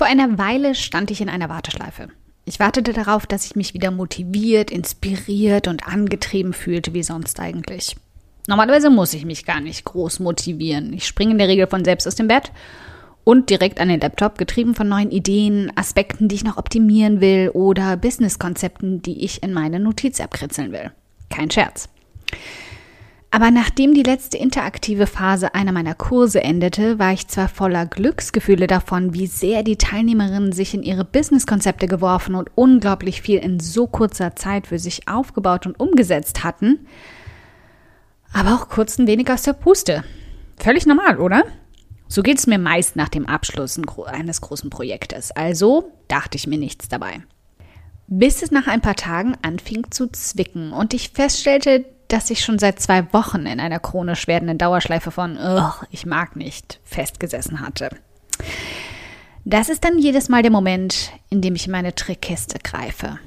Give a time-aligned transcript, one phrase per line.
[0.00, 2.08] Vor einer Weile stand ich in einer Warteschleife.
[2.46, 7.98] Ich wartete darauf, dass ich mich wieder motiviert, inspiriert und angetrieben fühlte wie sonst eigentlich.
[8.48, 10.94] Normalerweise muss ich mich gar nicht groß motivieren.
[10.94, 12.50] Ich springe in der Regel von selbst aus dem Bett
[13.24, 17.50] und direkt an den Laptop, getrieben von neuen Ideen, Aspekten, die ich noch optimieren will
[17.50, 20.92] oder Businesskonzepten, die ich in meine Notiz-App kritzeln will.
[21.28, 21.90] Kein Scherz.
[23.32, 28.66] Aber nachdem die letzte interaktive Phase einer meiner Kurse endete, war ich zwar voller Glücksgefühle
[28.66, 33.86] davon, wie sehr die Teilnehmerinnen sich in ihre Businesskonzepte geworfen und unglaublich viel in so
[33.86, 36.86] kurzer Zeit für sich aufgebaut und umgesetzt hatten,
[38.32, 40.02] aber auch kurz ein wenig aus der Puste.
[40.56, 41.44] Völlig normal, oder?
[42.08, 45.30] So geht es mir meist nach dem Abschluss eines großen Projektes.
[45.30, 47.22] Also dachte ich mir nichts dabei.
[48.08, 52.58] Bis es nach ein paar Tagen anfing zu zwicken und ich feststellte, dass ich schon
[52.58, 55.36] seit zwei Wochen in einer chronisch werdenden Dauerschleife von
[55.90, 57.90] ich mag nicht festgesessen hatte.
[59.44, 63.18] Das ist dann jedes Mal der Moment, in dem ich in meine Trickkiste greife.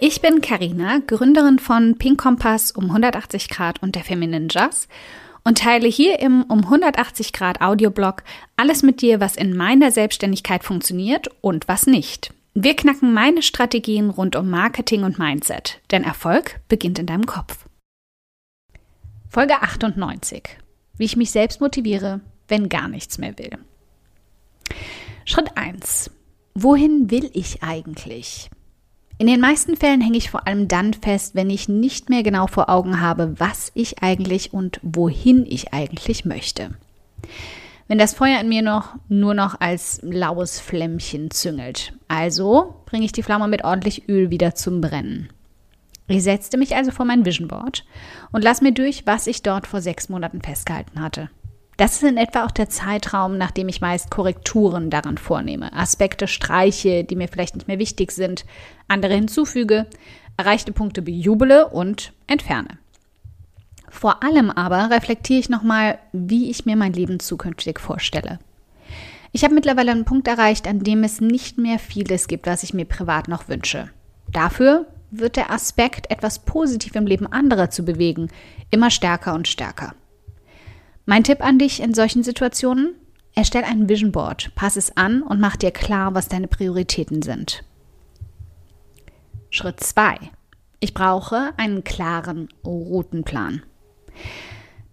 [0.00, 4.88] Ich bin Karina, Gründerin von Pink Kompass um 180 Grad und der Feminine Jazz
[5.44, 8.22] und teile hier im um 180 Grad Audioblog
[8.56, 12.34] alles mit dir, was in meiner Selbstständigkeit funktioniert und was nicht.
[12.54, 17.64] Wir knacken meine Strategien rund um Marketing und Mindset, denn Erfolg beginnt in deinem Kopf.
[19.28, 20.58] Folge 98.
[20.96, 23.58] Wie ich mich selbst motiviere, wenn gar nichts mehr will.
[25.24, 26.10] Schritt 1.
[26.54, 28.50] Wohin will ich eigentlich?
[29.24, 32.46] In den meisten Fällen hänge ich vor allem dann fest, wenn ich nicht mehr genau
[32.46, 36.72] vor Augen habe, was ich eigentlich und wohin ich eigentlich möchte.
[37.88, 41.94] Wenn das Feuer in mir noch nur noch als laues Flämmchen züngelt.
[42.06, 45.30] Also bringe ich die Flamme mit ordentlich Öl wieder zum Brennen.
[46.06, 47.86] Ich setzte mich also vor mein Vision Board
[48.30, 51.30] und las mir durch, was ich dort vor sechs Monaten festgehalten hatte.
[51.76, 57.04] Das ist in etwa auch der Zeitraum, nachdem ich meist Korrekturen daran vornehme, Aspekte streiche,
[57.04, 58.44] die mir vielleicht nicht mehr wichtig sind,
[58.86, 59.86] andere hinzufüge,
[60.36, 62.78] erreichte Punkte bejubele und entferne.
[63.88, 68.38] Vor allem aber reflektiere ich nochmal, wie ich mir mein Leben zukünftig vorstelle.
[69.32, 72.74] Ich habe mittlerweile einen Punkt erreicht, an dem es nicht mehr vieles gibt, was ich
[72.74, 73.90] mir privat noch wünsche.
[74.30, 78.28] Dafür wird der Aspekt, etwas positiv im Leben anderer zu bewegen,
[78.70, 79.94] immer stärker und stärker.
[81.06, 82.94] Mein Tipp an dich in solchen Situationen?
[83.34, 87.62] Erstell ein Vision Board, pass es an und mach dir klar, was deine Prioritäten sind.
[89.50, 90.16] Schritt 2.
[90.80, 93.62] Ich brauche einen klaren Routenplan.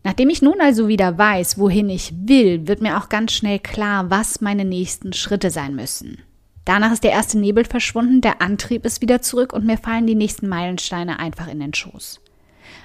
[0.04, 4.10] Nachdem ich nun also wieder weiß, wohin ich will, wird mir auch ganz schnell klar,
[4.10, 6.22] was meine nächsten Schritte sein müssen.
[6.66, 10.16] Danach ist der erste Nebel verschwunden, der Antrieb ist wieder zurück und mir fallen die
[10.16, 12.20] nächsten Meilensteine einfach in den Schoß.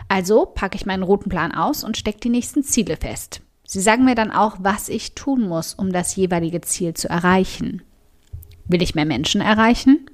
[0.09, 3.43] Also packe ich meinen roten Plan aus und stecke die nächsten Ziele fest.
[3.65, 7.83] Sie sagen mir dann auch, was ich tun muss, um das jeweilige Ziel zu erreichen.
[8.67, 10.09] Will ich mehr Menschen erreichen?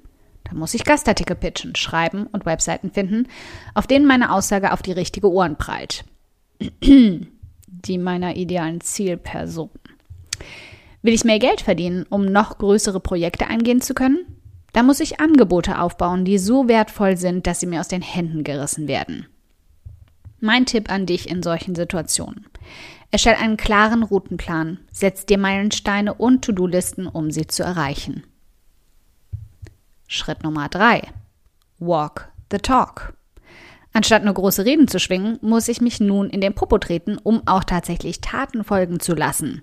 [0.44, 3.28] Dann muss ich Gastartikel pitchen, schreiben und Webseiten finden,
[3.74, 6.04] auf denen meine Aussage auf die richtige Ohren prallt.
[6.82, 9.70] die meiner idealen Zielperson.
[11.02, 14.24] Will ich mehr Geld verdienen, um noch größere Projekte eingehen zu können?
[14.72, 18.44] Dann muss ich Angebote aufbauen, die so wertvoll sind, dass sie mir aus den Händen
[18.44, 19.26] gerissen werden.
[20.44, 22.46] Mein Tipp an dich in solchen Situationen.
[23.12, 28.24] Erstell einen klaren Routenplan, setz dir Meilensteine und To-Do-Listen, um sie zu erreichen.
[30.08, 31.02] Schritt Nummer drei:
[31.78, 33.14] Walk the talk.
[33.92, 37.42] Anstatt nur große Reden zu schwingen, muss ich mich nun in den Popo treten, um
[37.46, 39.62] auch tatsächlich Taten folgen zu lassen.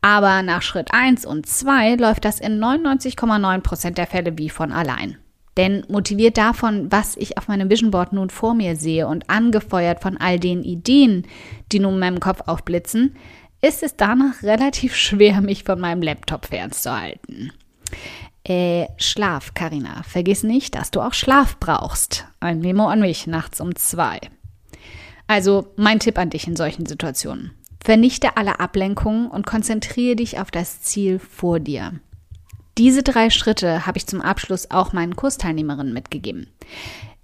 [0.00, 5.18] Aber nach Schritt 1 und 2 läuft das in 99,9% der Fälle wie von allein.
[5.56, 10.00] Denn motiviert davon, was ich auf meinem Vision Board nun vor mir sehe und angefeuert
[10.00, 11.26] von all den Ideen,
[11.70, 13.14] die nun in meinem Kopf aufblitzen,
[13.60, 17.52] ist es danach relativ schwer, mich von meinem Laptop fernzuhalten.
[18.46, 20.02] Äh, Schlaf, Karina.
[20.02, 22.26] Vergiss nicht, dass du auch Schlaf brauchst.
[22.40, 24.20] Ein Memo an mich nachts um zwei.
[25.26, 27.52] Also mein Tipp an dich in solchen Situationen.
[27.82, 31.92] Vernichte alle Ablenkungen und konzentriere dich auf das Ziel vor dir.
[32.76, 36.48] Diese drei Schritte habe ich zum Abschluss auch meinen Kursteilnehmerinnen mitgegeben.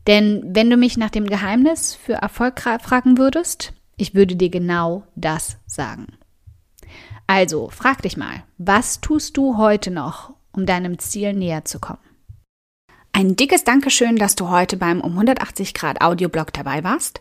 [0.07, 5.05] Denn wenn du mich nach dem Geheimnis für Erfolg fragen würdest, ich würde dir genau
[5.15, 6.07] das sagen.
[7.27, 12.01] Also frag dich mal, was tust du heute noch, um deinem Ziel näher zu kommen?
[13.13, 17.21] Ein dickes Dankeschön, dass du heute beim um 180 Grad Audioblog dabei warst.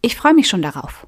[0.00, 1.04] Ich freue mich schon darauf.